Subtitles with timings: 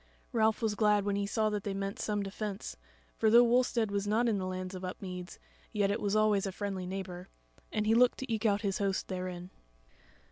[0.31, 2.75] Ralph was glad when he saw that they meant some defence;
[3.19, 5.37] for though Wulstead was not in the lands of Upmeads,
[5.71, 7.29] yet it was always a friendly neighbour,
[7.71, 9.51] and he looked to eke out his host therein.